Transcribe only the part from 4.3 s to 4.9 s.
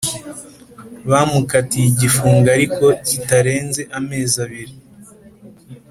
abiri.